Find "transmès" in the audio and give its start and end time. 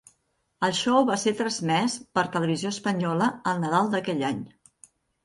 1.41-1.97